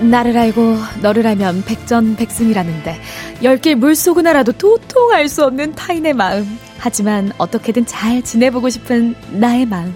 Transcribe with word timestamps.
나를 0.00 0.36
알고 0.36 0.76
너를 1.02 1.26
알면 1.26 1.64
백전백승이라는데 1.64 3.00
열길 3.42 3.76
물속은 3.76 4.26
알아도 4.26 4.52
도통 4.52 5.12
알 5.12 5.28
수 5.28 5.44
없는 5.44 5.74
타인의 5.74 6.14
마음. 6.14 6.58
하지만 6.78 7.32
어떻게든 7.38 7.86
잘 7.86 8.22
지내보고 8.22 8.68
싶은 8.68 9.14
나의 9.32 9.66
마음. 9.66 9.94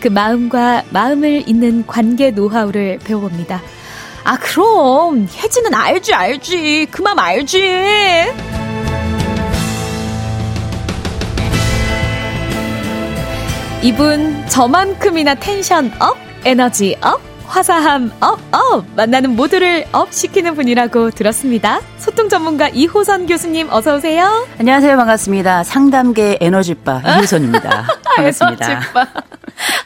그 0.00 0.08
마음과 0.08 0.84
마음을 0.90 1.44
잇는 1.46 1.86
관계 1.86 2.30
노하우를 2.30 2.98
배워봅니다. 3.04 3.62
아 4.24 4.38
그럼 4.38 5.28
혜진은 5.30 5.74
알지 5.74 6.14
알지. 6.14 6.88
그 6.90 7.02
마음 7.02 7.18
알지? 7.18 8.32
이분 13.82 14.46
저만큼이나 14.48 15.34
tension 15.34 15.92
up 15.98 16.16
에너지 16.44 16.96
up 17.02 17.31
화사함 17.52 18.10
up, 18.20 18.38
up! 18.50 18.86
만나는 18.96 19.36
모두를 19.36 19.84
up 19.92 20.10
시키는 20.10 20.54
분이라고 20.54 21.10
들었습니다. 21.10 21.82
소통 21.98 22.30
전문가 22.30 22.68
이호선 22.68 23.26
교수님 23.26 23.68
어서오세요. 23.70 24.46
안녕하세요. 24.58 24.96
반갑습니다. 24.96 25.62
상담계 25.62 26.38
에너지바 26.40 27.02
이호선입니다. 27.18 27.88
반갑습니다. 28.04 28.70
에너지바. 28.72 29.00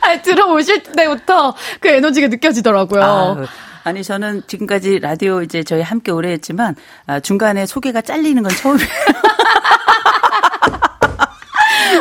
아, 0.01 0.23
들어오실 0.23 0.85
때부터 0.85 1.57
그 1.81 1.89
에너지가 1.89 2.29
느껴지더라고요. 2.29 3.03
아, 3.03 3.37
아니 3.83 4.05
저는 4.05 4.45
지금까지 4.47 5.01
라디오 5.01 5.43
이제 5.43 5.65
저희 5.65 5.83
함께 5.83 6.13
오래 6.13 6.31
했지만 6.31 6.77
아, 7.09 7.19
중간에 7.19 7.67
소개가 7.67 8.01
잘리는 8.01 8.41
건 8.45 8.53
처음이에요. 8.53 8.89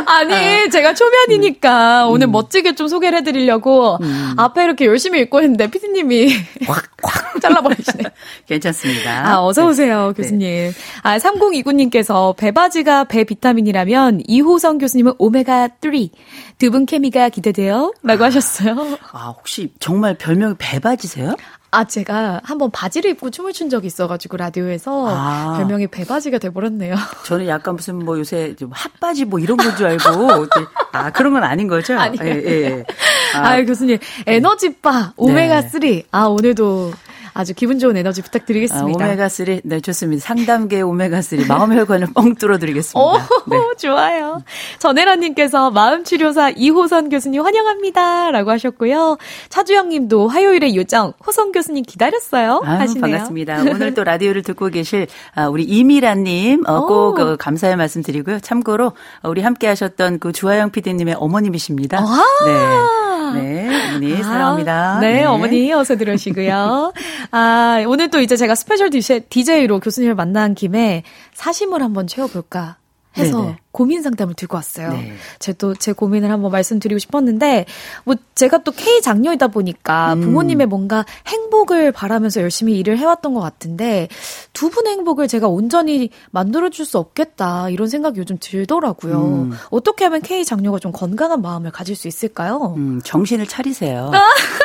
아니, 0.06 0.34
어. 0.34 0.70
제가 0.70 0.94
초면이니까 0.94 2.06
음. 2.08 2.12
오늘 2.12 2.28
멋지게 2.28 2.76
좀 2.76 2.88
소개를 2.88 3.20
해드리려고 3.20 3.98
음. 4.02 4.34
앞에 4.38 4.64
이렇게 4.64 4.86
열심히 4.86 5.20
읽고 5.22 5.42
했는데 5.42 5.70
피디님이 5.70 6.34
확, 6.68 6.86
확 7.04 7.26
잘라버리시네. 7.42 8.04
괜찮습니다. 8.48 9.28
아, 9.30 9.44
어서오세요, 9.46 10.08
네. 10.08 10.14
교수님. 10.22 10.40
네. 10.48 10.72
아, 11.04 11.18
3029님께서 11.18 12.36
배바지가 12.38 13.06
배 13.06 13.24
비타민이라면 13.24 14.22
이호성 14.28 14.78
교수님은 14.78 15.14
오메가3. 15.18 16.10
두 16.58 16.72
분 16.72 16.86
케미가 16.86 17.30
기대돼요. 17.30 17.94
라고 18.04 18.24
아. 18.24 18.28
하셨어요. 18.28 18.98
아, 19.12 19.34
혹시 19.38 19.72
정말 19.80 20.18
별명이 20.18 20.56
배바지세요? 20.58 21.36
아, 21.76 21.84
제가 21.84 22.42
한번 22.44 22.72
바지를 22.72 23.12
입고 23.12 23.30
춤을 23.30 23.52
춘 23.54 23.70
적이 23.70 23.88
있어가지고 23.88 24.38
라디오에서 24.38 25.08
아. 25.10 25.56
별명이 25.58 25.88
배바지가 25.88 26.38
돼버렸네요. 26.40 26.96
저는 27.26 27.48
약간 27.48 27.76
무슨 27.76 28.00
뭐 28.00 28.18
요새 28.18 28.56
좀 28.56 28.72
핫바지 28.74 29.26
뭐 29.26 29.40
이런 29.40 29.58
건 29.58 29.76
줄 29.76 29.88
알고 29.88 30.48
아 30.94 31.12
그런 31.12 31.34
건 31.34 31.44
아닌 31.44 31.68
거죠? 31.68 31.98
아니요. 32.00 32.22
예, 32.24 32.30
예. 32.46 32.84
아, 33.36 33.50
아 33.56 33.64
교수님 33.66 33.98
에너지바 34.26 35.14
오메가 35.18 35.64
3. 35.64 35.80
네. 35.82 36.04
아 36.12 36.24
오늘도 36.26 36.94
아주 37.38 37.54
기분 37.54 37.80
좋은 37.80 37.98
에너지 37.98 38.22
부탁드리겠습니다. 38.22 39.06
아, 39.06 39.16
오메가3, 39.16 39.60
네, 39.66 39.82
좋습니다. 39.82 40.24
상담계 40.24 40.82
오메가3, 40.82 41.48
마음혈관을 41.48 42.08
뻥 42.16 42.36
뚫어드리겠습니다. 42.36 42.98
오, 42.98 43.18
네. 43.48 43.58
좋아요. 43.78 44.42
전혜라님께서 44.80 45.70
마음치료사 45.72 46.52
이호선 46.52 47.10
교수님 47.10 47.42
환영합니다. 47.42 48.32
라고 48.32 48.52
하셨고요. 48.52 49.18
차주영 49.50 49.90
님도 49.90 50.30
화요일에 50.30 50.76
요정 50.76 51.12
호선 51.28 51.52
교수님 51.52 51.84
기다렸어요. 51.84 52.62
아, 52.64 52.80
하시네요. 52.80 53.02
반갑습니다. 53.02 53.64
오늘 53.64 53.94
또 53.94 54.06
라디오를 54.06 54.42
듣고 54.42 54.70
계실 54.70 55.08
아, 55.34 55.50
우리 55.50 55.66
이미라님 55.66 56.64
어, 56.66 56.86
꼭 56.86 57.20
어, 57.20 57.36
감사의 57.36 57.76
말씀 57.76 58.02
드리고요. 58.02 58.40
참고로 58.40 58.94
우리 59.24 59.42
함께 59.42 59.68
하셨던 59.68 60.20
그 60.20 60.32
주하영 60.32 60.72
PD님의 60.72 61.16
어머님이십니다. 61.20 62.00
아~ 62.00 62.24
네. 62.46 63.15
네, 63.34 63.90
어머니 63.90 64.14
아, 64.14 64.24
사랑합니다. 64.24 65.00
네, 65.00 65.14
네, 65.14 65.26
어머니 65.26 65.74
어서 65.74 65.96
들으시고요. 65.98 66.94
아, 67.32 67.84
오늘 67.88 68.10
또 68.10 68.20
이제 68.20 68.36
제가 68.36 68.56
special 68.56 68.90
DJ로 68.90 69.80
교수님을 69.80 70.16
만난 70.16 70.56
김에 70.56 71.04
사심을 71.34 71.82
한번 71.82 72.08
채워볼까 72.08 72.78
해서 73.18 73.42
네네. 73.42 73.58
고민 73.72 74.02
상담을 74.02 74.36
들고 74.36 74.56
왔어요. 74.56 74.92
네. 74.92 75.14
제 75.40 75.54
또 75.54 75.76
제 75.76 75.92
고민을 75.92 76.32
한번 76.32 76.52
말씀드리고 76.52 76.98
싶었는데 76.98 77.66
뭐 78.06 78.16
제가 78.34 78.60
또 78.60 78.72
K 78.72 79.02
장녀이다 79.02 79.48
보니까 79.50 80.14
음. 80.14 80.22
부모님의 80.22 80.68
뭔가 80.68 81.06
행복을 81.28 81.92
바라면서 81.92 82.42
열심히 82.42 82.78
일을 82.80 82.98
해왔던 82.98 83.34
것 83.34 83.42
같은데 83.42 84.08
두 84.54 84.70
분의 84.70 84.94
행복을 84.94 85.28
제가 85.28 85.48
온전히 85.48 86.10
만들어줄 86.32 86.86
수 86.86 86.98
없겠다 86.98 87.70
이런 87.70 87.88
생각이 87.88 88.20
요즘 88.20 88.38
들더라고요. 88.40 89.24
음. 89.24 89.52
어떻게 89.72 90.06
하면 90.06 90.22
K 90.22 90.46
장녀가 90.46 90.80
좀 90.80 90.92
건강한 90.92 91.42
마음을 91.42 91.72
가질 91.72 91.96
수 91.96 92.08
있을까요? 92.08 92.76
음, 92.78 93.02
정신을 93.04 93.48
차리세요. 93.48 94.12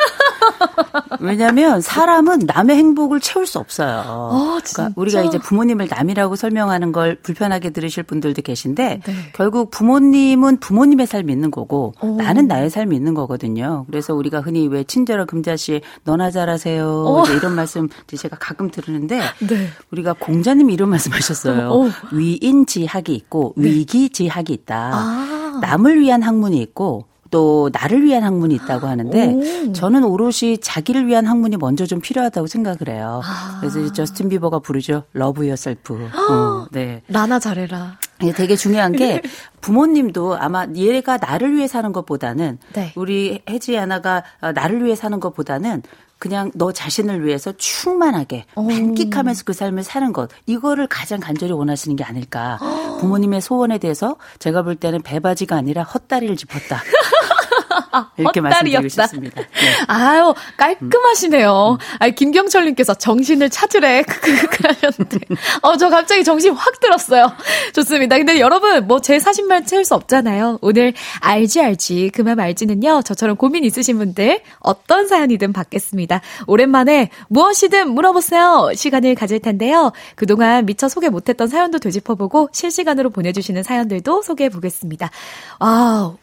왜냐하면 1.19 1.81
사람은 1.81 2.41
남의 2.45 2.75
행복을 2.75 3.19
채울 3.19 3.45
수 3.45 3.59
없어요. 3.59 4.03
어, 4.07 4.59
그러니까 4.63 4.93
우리가 4.95 5.21
이제 5.23 5.37
부모님을 5.37 5.87
남이라고 5.89 6.35
설명하는 6.35 6.91
걸 6.91 7.15
불편하게 7.15 7.71
들으실 7.71 8.03
분들도 8.03 8.41
계신데 8.41 9.01
네. 9.05 9.13
결국 9.33 9.71
부모님은 9.71 10.57
부모님의 10.57 11.07
삶이 11.07 11.31
있는 11.31 11.51
거고 11.51 11.93
오. 12.01 12.15
나는 12.17 12.47
나의 12.47 12.69
삶이 12.69 12.95
있는 12.95 13.13
거거든요. 13.13 13.85
그래서 13.87 14.13
우리가 14.13 14.41
흔히 14.41 14.67
왜 14.67 14.83
친절한 14.83 15.27
금자씨 15.27 15.81
너나 16.03 16.31
잘하세요 16.31 17.23
이런 17.35 17.55
말씀 17.55 17.87
제가 18.07 18.37
가끔 18.39 18.71
들으는데 18.71 19.19
네. 19.39 19.69
우리가 19.91 20.13
공자님이 20.13 20.73
이런 20.73 20.89
말씀하셨어요. 20.89 21.91
위인지학이 22.11 23.13
있고 23.13 23.53
네. 23.57 23.69
위기지학이 23.69 24.53
있다. 24.53 24.91
아. 24.93 25.59
남을 25.61 25.99
위한 25.99 26.21
학문이 26.21 26.61
있고 26.61 27.10
또 27.31 27.69
나를 27.73 28.03
위한 28.03 28.23
학문이 28.23 28.53
있다고 28.55 28.87
하는데 28.87 29.33
오. 29.67 29.71
저는 29.73 30.03
오롯이 30.03 30.59
자기를 30.61 31.07
위한 31.07 31.25
학문이 31.25 31.57
먼저 31.57 31.85
좀 31.85 32.01
필요하다고 32.01 32.47
생각을 32.47 32.89
해요. 32.89 33.21
아. 33.23 33.57
그래서 33.61 33.91
저스틴 33.91 34.29
비버가 34.29 34.59
부르죠. 34.59 35.03
Love 35.13 35.47
Yourself. 35.47 35.93
어, 35.93 36.67
네. 36.71 37.01
나나 37.07 37.39
잘해라. 37.39 37.97
되게 38.35 38.55
중요한 38.55 38.91
게 38.91 39.21
부모님도 39.61 40.37
아마 40.37 40.67
얘가 40.75 41.17
나를 41.17 41.55
위해 41.55 41.67
사는 41.67 41.91
것보다는 41.91 42.59
네. 42.73 42.91
우리 42.95 43.41
혜진 43.49 43.77
아나가 43.79 44.23
나를 44.53 44.83
위해 44.83 44.95
사는 44.95 45.19
것보다는 45.19 45.81
그냥 46.21 46.51
너 46.53 46.71
자신을 46.71 47.25
위해서 47.25 47.51
충만하게 47.51 48.45
오. 48.53 48.61
만끽하면서 48.61 49.43
그 49.43 49.53
삶을 49.53 49.81
사는 49.81 50.13
것. 50.13 50.29
이거를 50.45 50.85
가장 50.85 51.19
간절히 51.19 51.51
원하시는 51.51 51.95
게 51.95 52.03
아닐까. 52.03 52.59
부모님의 52.99 53.41
소원에 53.41 53.79
대해서 53.79 54.17
제가 54.37 54.61
볼 54.61 54.75
때는 54.75 55.01
배바지가 55.01 55.55
아니라 55.55 55.81
헛다리를 55.81 56.35
짚었다 56.35 56.83
이렇게 58.17 58.41
말씀드리고 58.41 58.89
싶습니다. 58.89 59.41
네. 59.41 59.47
아유, 59.87 60.33
깔끔하시네요. 60.57 61.77
음. 61.79 61.97
아 61.99 62.09
김경철님께서 62.09 62.95
정신을 62.95 63.49
찾으래. 63.49 64.03
크크크 64.07 64.67
하셨는데. 64.67 65.19
어, 65.61 65.77
저 65.77 65.89
갑자기 65.89 66.23
정신 66.23 66.53
확 66.53 66.79
들었어요. 66.79 67.31
좋습니다. 67.73 68.17
근데 68.17 68.39
여러분, 68.39 68.87
뭐 68.87 69.01
제 69.01 69.19
사심만 69.19 69.65
채울 69.65 69.83
수 69.83 69.95
없잖아요. 69.95 70.59
오늘 70.61 70.93
알지 71.21 71.59
알지, 71.61 72.11
그만 72.13 72.39
알지는요. 72.39 73.01
저처럼 73.01 73.35
고민 73.35 73.63
있으신 73.65 73.97
분들 73.97 74.41
어떤 74.59 75.07
사연이든 75.07 75.53
받겠습니다. 75.53 76.21
오랜만에 76.47 77.09
무엇이든 77.29 77.89
물어보세요. 77.91 78.71
시간을 78.75 79.15
가질 79.15 79.39
텐데요. 79.39 79.91
그동안 80.15 80.65
미처 80.65 80.87
소개 80.87 81.09
못했던 81.09 81.47
사연도 81.47 81.79
되짚어보고 81.79 82.49
실시간으로 82.53 83.09
보내주시는 83.09 83.63
사연들도 83.63 84.21
소개해 84.21 84.49
보겠습니다. 84.49 85.09
아, 85.59 86.13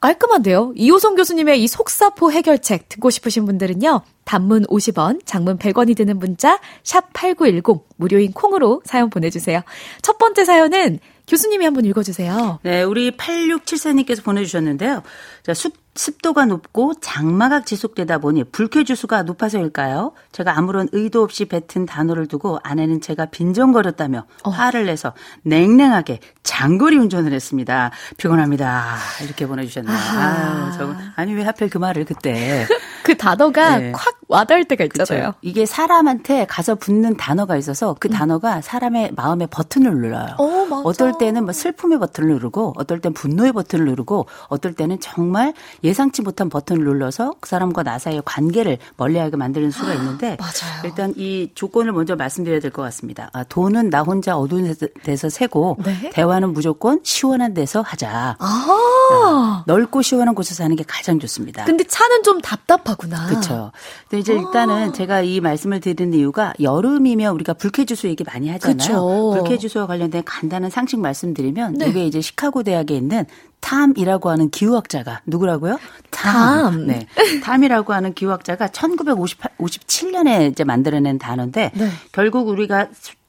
깔끔한데요? 0.00 0.72
이호성 0.76 1.14
교수님의 1.16 1.62
이 1.62 1.68
속사포 1.68 2.30
해결책 2.30 2.88
듣고 2.88 3.10
싶으신 3.10 3.44
분들은요. 3.46 4.02
단문 4.24 4.64
50원, 4.66 5.20
장문 5.24 5.58
100원이 5.58 5.96
드는 5.96 6.18
문자 6.18 6.60
샵 6.82 7.12
8910 7.12 7.88
무료인 7.96 8.32
콩으로 8.32 8.82
사연 8.84 9.10
보내주세요. 9.10 9.62
첫 10.02 10.18
번째 10.18 10.44
사연은 10.44 10.98
교수님이 11.26 11.64
한번 11.64 11.84
읽어주세요. 11.84 12.60
네, 12.62 12.82
우리 12.82 13.10
8674님께서 13.12 14.22
보내주셨는데요. 14.22 15.02
자, 15.42 15.54
숲 15.54 15.85
습도가 15.96 16.44
높고 16.46 16.94
장마가 17.00 17.62
지속되다 17.62 18.18
보니 18.18 18.44
불쾌지수가 18.44 19.22
높아서일까요? 19.24 20.12
제가 20.32 20.56
아무런 20.56 20.88
의도 20.92 21.22
없이 21.22 21.46
뱉은 21.46 21.86
단어를 21.86 22.26
두고 22.26 22.58
아내는 22.62 23.00
제가 23.00 23.26
빈정거렸다며 23.26 24.26
어. 24.44 24.50
화를 24.50 24.86
내서 24.86 25.14
냉랭하게 25.42 26.20
장거리 26.42 26.96
운전을 26.98 27.32
했습니다. 27.32 27.90
피곤합니다. 28.16 28.96
이렇게 29.24 29.46
보내주셨네요. 29.46 29.96
아, 29.96 30.72
저, 30.76 30.94
아니 31.16 31.34
왜 31.34 31.42
하필 31.42 31.68
그 31.68 31.78
말을 31.78 32.04
그때 32.04 32.66
그 33.02 33.16
단어가 33.16 33.78
네. 33.78 33.92
콱 33.92 34.16
와닿을 34.28 34.64
때가 34.64 34.84
있잖아요. 34.84 35.26
그쵸? 35.32 35.38
이게 35.42 35.66
사람한테 35.66 36.46
가서 36.46 36.74
붙는 36.74 37.16
단어가 37.16 37.56
있어서 37.56 37.94
그 37.98 38.08
음. 38.08 38.12
단어가 38.12 38.60
사람의 38.60 39.12
마음의 39.16 39.48
버튼을 39.50 39.92
눌러요. 39.92 40.34
어, 40.38 40.66
어떨 40.84 41.16
때는 41.18 41.44
뭐 41.44 41.52
슬픔의 41.52 41.98
버튼을 41.98 42.30
누르고 42.34 42.74
어떨 42.76 43.00
땐 43.00 43.12
분노의 43.12 43.52
버튼을 43.52 43.86
누르고 43.86 44.26
어떨 44.48 44.74
때는 44.74 44.98
정말 45.00 45.54
예상치 45.84 46.22
못한 46.22 46.48
버튼을 46.48 46.84
눌러서 46.84 47.34
그 47.40 47.48
사람과 47.48 47.82
나 47.82 47.98
사이의 47.98 48.22
관계를 48.24 48.78
멀리하게 48.96 49.36
만드는 49.36 49.70
수가 49.70 49.94
있는데 49.94 50.36
맞아요. 50.40 50.82
일단 50.84 51.12
이 51.16 51.50
조건을 51.54 51.92
먼저 51.92 52.16
말씀드려야 52.16 52.60
될 52.60 52.70
것 52.70 52.82
같습니다. 52.82 53.30
아, 53.32 53.44
돈은 53.44 53.90
나 53.90 54.02
혼자 54.02 54.36
어두운 54.36 54.74
데서 55.04 55.28
세고 55.28 55.76
네? 55.84 56.10
대화는 56.12 56.52
무조건 56.52 57.00
시원한 57.04 57.54
데서 57.54 57.80
하자. 57.80 58.36
아~ 58.38 59.62
넓고 59.66 60.02
시원한 60.02 60.34
곳에서 60.34 60.64
하는 60.64 60.76
게 60.76 60.84
가장 60.86 61.18
좋습니다. 61.20 61.64
근데 61.64 61.84
차는 61.84 62.22
좀 62.22 62.40
답답하구나. 62.40 63.26
그렇죠. 63.26 63.70
근데 64.16 64.20
이제 64.20 64.34
일단은 64.34 64.92
제가 64.94 65.20
이 65.20 65.40
말씀을 65.40 65.80
드리는 65.80 66.16
이유가 66.18 66.54
여름이면 66.60 67.34
우리가 67.34 67.52
불쾌지수 67.54 68.06
얘기 68.08 68.24
많이 68.24 68.48
하잖아요. 68.48 69.32
불쾌지수와 69.34 69.86
관련된 69.86 70.22
간단한 70.24 70.70
상식 70.70 71.00
말씀드리면 71.00 71.74
네. 71.74 71.88
이게 71.88 72.06
이제 72.06 72.22
시카고 72.22 72.62
대학에 72.62 72.94
있는 72.96 73.26
탐이라고 73.60 74.30
하는 74.30 74.48
기후학자가 74.48 75.20
누구라고요? 75.26 75.78
탐. 76.10 76.86
네. 76.86 77.06
탐이라고 77.42 77.92
하는 77.92 78.14
기후학자가 78.14 78.68
1957년에 78.68 80.50
이제 80.52 80.64
만들어낸 80.64 81.18
단어인데 81.18 81.72
네. 81.74 81.88
결국 82.12 82.48
우리가 82.48 82.88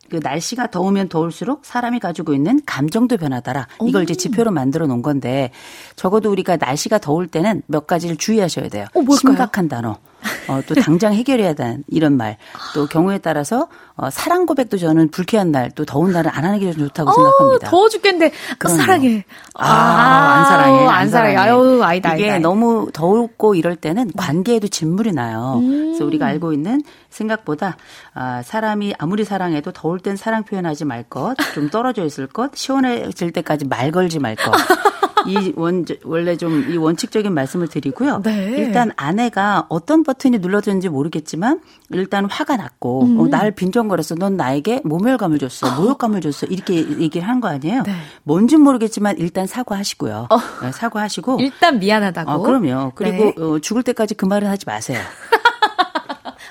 그 0.10 0.22
날씨가 0.24 0.68
더우면 0.68 1.10
더울수록 1.10 1.66
사람이 1.66 2.00
가지고 2.00 2.34
있는 2.34 2.62
감정도 2.66 3.18
변하더라. 3.18 3.68
이걸 3.86 4.04
이제 4.04 4.16
지표로 4.16 4.52
만들어 4.52 4.88
놓은 4.88 5.02
건데 5.02 5.52
적어도 5.98 6.32
우리가 6.32 6.56
날씨가 6.56 7.00
더울 7.00 7.28
때는 7.28 7.64
몇 7.68 7.88
가지를 7.88 8.16
주의하셔야 8.16 8.70
돼요. 8.70 8.86
어, 8.94 9.02
심각한 9.16 9.68
단어. 9.68 9.98
어, 10.48 10.62
또 10.68 10.76
당장 10.76 11.14
해결해야 11.14 11.54
되는 11.54 11.84
이런 11.88 12.18
말. 12.18 12.38
또 12.74 12.88
경우에 12.88 13.18
따라서 13.18 13.68
어, 13.96 14.10
사랑 14.10 14.46
고백도 14.46 14.78
저는 14.78 15.10
불쾌한 15.10 15.52
날, 15.52 15.72
또 15.72 15.86
더운 15.86 16.12
날은 16.12 16.30
안 16.32 16.46
하는 16.46 16.60
게 16.60 16.72
좋다고 16.72 17.10
어, 17.10 17.14
생각합니다. 17.14 17.70
더워 17.70 17.90
죽겠는데 17.90 18.32
어, 18.64 18.68
사랑해. 18.70 19.26
아, 19.56 19.66
아, 19.66 20.34
안 20.36 20.46
사랑해. 20.46 20.88
안, 20.88 21.10
사랑해. 21.10 21.36
아유, 21.36 21.82
아이다. 21.84 22.16
이게 22.16 22.32
아이다. 22.32 22.40
너무 22.48 22.90
더웠고 22.94 23.56
이럴 23.56 23.76
때는 23.76 24.12
관계에도 24.16 24.68
진물이 24.68 25.14
나요. 25.14 25.60
음. 25.62 25.88
그래서 25.88 26.06
우리가 26.06 26.28
알고 26.28 26.54
있는 26.54 26.82
생각보다 27.10 27.78
아, 28.14 28.42
사람이 28.44 28.94
아무리 29.00 29.24
사랑해도 29.24 29.72
더울 29.72 30.00
땐 30.00 30.16
사랑 30.16 30.44
표현하지 30.44 30.86
말 30.86 31.04
것, 31.04 31.36
좀 31.54 31.70
떨어져 31.70 32.06
있을 32.06 32.28
것, 32.28 32.56
시원해질 32.56 33.32
때까지 33.32 33.66
말 33.66 33.92
걸지 33.92 34.20
말 34.20 34.36
것. 34.36 34.52
이 35.26 35.54
원, 35.56 35.86
원래 36.04 36.36
좀 36.38 36.68
이 36.70 36.78
원칙적인 36.78 37.34
말씀을 37.34 37.68
드리고요. 37.68 38.22
네. 38.24 38.56
일단 38.58 38.92
아내가 38.98 39.66
어떤 39.70 40.04
버튼이 40.04 40.40
눌러졌는지 40.40 40.90
모르겠지만 40.90 41.62
일단 41.92 42.26
화가 42.26 42.58
났고 42.58 43.04
음. 43.06 43.20
어, 43.20 43.28
날 43.28 43.52
빈정거렸어. 43.52 44.16
넌 44.16 44.36
나에게 44.38 44.82
모멸감을 44.84 45.40
줬어. 45.40 45.80
모욕감을 45.80 46.22
줬어. 46.22 46.46
이렇게 46.48 46.76
얘기를 47.00 47.28
한 47.28 47.38
거 47.42 47.48
아니에요? 47.48 47.84
네. 47.84 47.94
뭔진 48.24 48.62
모르겠지만 48.62 49.18
일단 49.20 49.46
사과하시고요. 49.48 50.28
어. 50.30 50.38
네, 50.64 50.72
사과하시고 50.72 51.38
일단 51.40 51.80
미안하다고. 51.80 52.32
어, 52.32 52.40
그럼요. 52.40 52.92
그리고 52.96 53.26
네. 53.26 53.34
어, 53.44 53.60
죽을 53.60 53.84
때까지 53.84 54.16
그 54.16 54.26
말은 54.26 54.48
하지 54.48 54.66
마세요. 54.66 55.00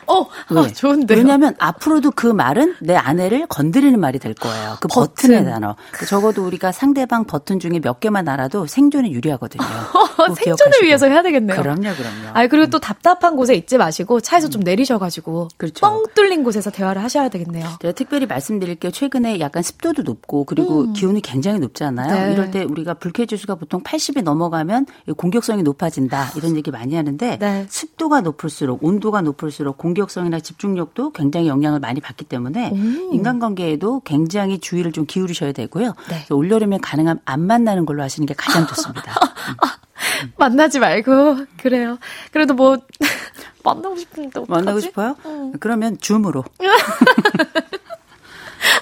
어, 0.07 0.29
아, 0.49 0.69
좋은데. 0.73 1.15
왜냐하면 1.15 1.55
앞으로도 1.59 2.13
그 2.13 2.27
말은 2.27 2.77
내 2.81 2.95
아내를 2.95 3.47
건드리는 3.47 3.99
말이 3.99 4.19
될 4.19 4.35
거예요. 4.35 4.77
그 4.81 4.89
버튼. 4.89 5.33
의 5.33 5.45
단어. 5.45 5.77
적어도 6.09 6.45
우리가 6.47 6.73
상대방 6.73 7.25
버튼 7.25 7.59
중에 7.59 7.81
몇 7.81 8.01
개만 8.01 8.29
알아도 8.29 8.67
생존에 8.67 9.11
유리하거든요. 9.11 9.65
생존을 10.37 10.83
위해서 10.83 11.07
해야 11.07 11.23
되겠네요. 11.23 11.61
그럼요, 11.61 11.81
그럼요. 11.83 12.31
아 12.35 12.47
그리고 12.47 12.69
또 12.71 12.79
답답한 12.79 13.37
곳에 13.37 13.55
있지 13.55 13.79
마시고 13.79 14.21
차에서 14.21 14.49
좀 14.49 14.63
내리셔가지고 14.63 15.49
그렇죠. 15.57 15.81
뻥 15.81 16.05
뚫린 16.15 16.45
곳에서 16.45 16.71
대화를 16.71 17.03
하셔야 17.03 17.29
되겠네요. 17.29 17.67
제가 17.81 17.93
특별히 17.93 18.27
말씀드릴게요. 18.27 18.91
최근에 18.91 19.41
약간 19.41 19.63
습도도 19.63 20.03
높고 20.03 20.45
그리고 20.45 20.83
음. 20.83 20.93
기온이 20.93 21.21
굉장히 21.21 21.59
높잖아요. 21.59 22.27
네. 22.27 22.33
이럴 22.33 22.51
때 22.51 22.63
우리가 22.63 22.95
불쾌지수가 22.95 23.57
보통 23.57 23.83
80이 23.83 24.23
넘어가면 24.23 24.87
공격성이 25.17 25.63
높아진다 25.63 26.33
이런 26.37 26.57
얘기 26.57 26.71
많이 26.71 26.95
하는데 26.95 27.39
네. 27.39 27.67
습도가 27.69 28.21
높을수록 28.21 28.85
온도가 28.85 29.23
높을수록 29.23 29.79
공격 29.79 29.96
공격성이나 29.97 30.41
집중력도 30.41 31.13
굉장히 31.13 31.49
영향을 31.49 31.81
많이 31.81 32.01
받기 32.01 32.27
때문에 32.27 32.71
음. 32.73 33.11
인간관계에도 33.13 34.01
굉장히 34.01 34.59
주의를 34.59 34.93
좀 34.93 35.07
기울이셔야 35.07 35.53
되고요. 35.53 35.95
네. 36.11 36.35
올여름에 36.35 36.79
가능하면 36.83 37.21
안 37.25 37.41
만나는 37.41 37.87
걸로 37.87 38.03
하시는 38.03 38.27
게 38.27 38.35
가장 38.35 38.67
좋습니다. 38.67 39.13
음. 39.13 40.31
만나지 40.37 40.79
말고 40.79 41.47
그래요. 41.57 41.99
그래도 42.31 42.55
뭐 42.55 42.77
만나고 43.65 43.97
싶은데 43.97 44.41
어떡하지? 44.41 44.51
만나고 44.51 44.81
싶어요? 44.81 45.17
음. 45.25 45.53
그러면 45.59 45.99
줌으로. 45.99 46.45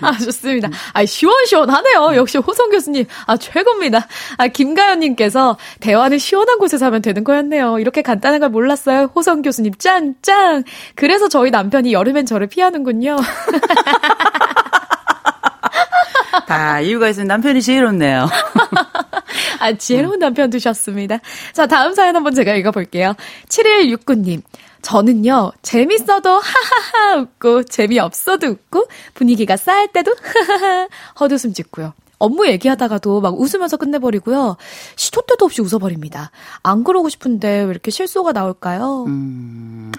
아, 0.01 0.17
좋습니다. 0.19 0.69
아, 0.93 1.05
시원시원하네요. 1.05 2.17
역시 2.17 2.39
호성 2.39 2.71
교수님. 2.71 3.07
아, 3.27 3.37
최고입니다. 3.37 4.07
아, 4.37 4.47
김가연님께서 4.49 5.57
대화는 5.81 6.19
시원한 6.19 6.59
곳에서 6.59 6.87
하면 6.87 7.03
되는 7.03 7.25
거였네요. 7.25 7.79
이렇게 7.79 8.03
간단한 8.03 8.41
걸 8.41 8.49
몰랐어요. 8.51 9.11
호성 9.15 9.43
교수님, 9.43 9.75
짱, 9.79 10.15
짱. 10.23 10.65
그래서 10.95 11.29
저희 11.29 11.51
남편이 11.51 11.93
여름엔 11.93 12.27
저를 12.27 12.47
피하는군요. 12.47 13.17
다 16.47 16.81
이유가 16.81 17.09
있으면 17.09 17.29
남편이 17.29 17.63
지혜롭네요. 17.63 18.29
아, 19.61 19.73
지혜로운 19.73 20.19
남편 20.19 20.51
두셨습니다. 20.51 21.19
자, 21.53 21.67
다음 21.67 21.95
사연 21.95 22.17
한번 22.17 22.35
제가 22.35 22.55
읽어볼게요. 22.55 23.15
7169님. 23.49 24.43
저는요, 24.85 25.53
재밌어도 25.63 26.29
하하하 26.31 27.23
웃고, 27.23 27.65
재미없어도 27.65 28.47
웃고, 28.49 28.87
분위기가 29.15 29.57
싸할 29.57 29.89
때도 29.89 30.15
하하하 30.23 30.89
헛웃음 31.19 31.55
짓고요. 31.55 31.95
업무 32.19 32.47
얘기하다가도 32.47 33.21
막 33.21 33.39
웃으면서 33.39 33.77
끝내버리고요. 33.77 34.57
시도 34.97 35.23
때도 35.23 35.47
없이 35.47 35.61
웃어버립니다. 35.63 36.31
안 36.63 36.85
그러고 36.85 37.09
싶은데 37.09 37.65
왜 37.65 37.71
이렇게 37.71 37.91
실수가 37.91 38.33
나올까요? 38.33 39.05
음, 39.07 39.91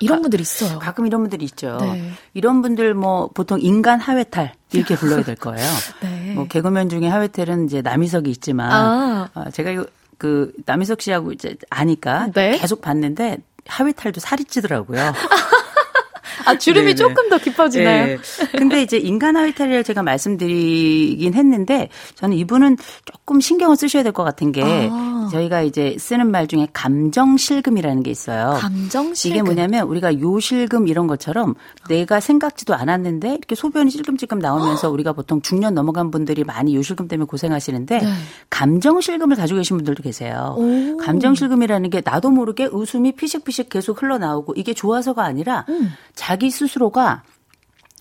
이런 0.00 0.22
분들 0.22 0.40
있어요. 0.40 0.78
가끔 0.78 1.06
이런 1.06 1.22
분들이 1.22 1.44
있죠. 1.44 1.78
네. 1.80 2.12
이런 2.34 2.62
분들 2.62 2.94
뭐 2.94 3.28
보통 3.34 3.60
인간 3.60 4.00
하회탈 4.00 4.52
이렇게 4.72 4.96
불러야 4.96 5.22
될 5.22 5.34
거예요. 5.34 5.66
네. 6.00 6.32
뭐 6.34 6.46
개그맨 6.46 6.88
중에 6.88 7.08
하회탈은 7.08 7.66
이제 7.66 7.82
남희석이 7.82 8.30
있지만 8.30 8.70
아. 8.72 9.28
어, 9.34 9.50
제가 9.50 9.84
그 10.18 10.52
남희석 10.64 11.02
씨하고 11.02 11.32
이제 11.32 11.56
아니까 11.68 12.30
네. 12.32 12.56
계속 12.58 12.80
봤는데 12.80 13.38
하회탈도 13.68 14.20
살이 14.20 14.44
찌더라고요. 14.44 15.12
아, 16.44 16.56
주름이 16.58 16.94
네네. 16.94 16.94
조금 16.94 17.28
더 17.28 17.38
깊어지나요? 17.38 18.06
네. 18.06 18.18
근데 18.52 18.80
이제 18.82 18.98
인간 18.98 19.36
하위탈리를 19.36 19.82
제가 19.82 20.02
말씀드리긴 20.02 21.34
했는데 21.34 21.88
저는 22.14 22.36
이분은 22.36 22.76
조금 23.04 23.40
신경을 23.40 23.76
쓰셔야 23.76 24.02
될 24.02 24.12
것 24.12 24.22
같은 24.22 24.52
게 24.52 24.62
아. 24.64 25.15
저희가 25.30 25.62
이제 25.62 25.96
쓰는 25.98 26.30
말 26.30 26.46
중에 26.46 26.68
감정 26.72 27.36
실금이라는 27.36 28.02
게 28.02 28.10
있어요. 28.10 28.54
감정 28.58 29.14
실금. 29.14 29.36
이게 29.36 29.42
뭐냐면 29.42 29.86
우리가 29.88 30.20
요실금 30.20 30.88
이런 30.88 31.06
것처럼 31.06 31.54
내가 31.88 32.20
생각지도 32.20 32.74
않았는데 32.74 33.30
이렇게 33.30 33.54
소변이 33.54 33.90
찔끔찔끔 33.90 34.38
나오면서 34.38 34.90
우리가 34.90 35.12
보통 35.12 35.40
중년 35.42 35.74
넘어간 35.74 36.10
분들이 36.10 36.44
많이 36.44 36.74
요실금 36.74 37.08
때문에 37.08 37.26
고생하시는데 37.26 37.98
네. 37.98 38.06
감정 38.50 39.00
실금을 39.00 39.36
가지고 39.36 39.58
계신 39.58 39.76
분들도 39.76 40.02
계세요. 40.02 40.54
오. 40.58 40.96
감정 40.98 41.34
실금이라는 41.34 41.90
게 41.90 42.02
나도 42.04 42.30
모르게 42.30 42.66
웃음이 42.66 43.12
피식피식 43.12 43.68
계속 43.68 44.02
흘러나오고 44.02 44.54
이게 44.56 44.74
좋아서가 44.74 45.24
아니라 45.24 45.64
음. 45.68 45.92
자기 46.14 46.50
스스로가 46.50 47.22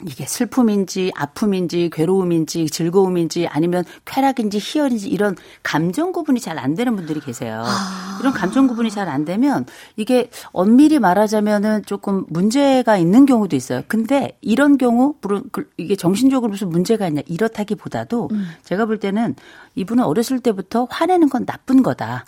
이게 0.05 0.25
슬픔인지 0.25 1.13
아픔인지 1.15 1.89
괴로움인지 1.93 2.69
즐거움인지 2.69 3.47
아니면 3.47 3.85
쾌락인지 4.03 4.59
희열인지 4.61 5.07
이런 5.07 5.37
감정 5.63 6.11
구분이 6.11 6.41
잘 6.41 6.59
안 6.59 6.75
되는 6.75 6.95
분들이 6.97 7.21
계세요. 7.21 7.63
아. 7.65 8.17
이런 8.19 8.33
감정 8.33 8.67
구분이 8.67 8.91
잘 8.91 9.07
안 9.07 9.23
되면 9.23 9.65
이게 9.95 10.29
엄밀히 10.51 10.99
말하자면은 10.99 11.83
조금 11.85 12.25
문제가 12.27 12.97
있는 12.97 13.25
경우도 13.25 13.55
있어요. 13.55 13.83
근데 13.87 14.37
이런 14.41 14.77
경우 14.77 15.15
그, 15.51 15.69
이게 15.77 15.95
정신적으로 15.95 16.51
무슨 16.51 16.69
문제가 16.69 17.07
있냐 17.07 17.21
이렇다기보다도 17.25 18.29
음. 18.31 18.47
제가 18.63 18.85
볼 18.85 18.99
때는 18.99 19.35
이분은 19.75 20.03
어렸을 20.03 20.39
때부터 20.41 20.87
화내는 20.89 21.29
건 21.29 21.45
나쁜 21.45 21.83
거다. 21.83 22.25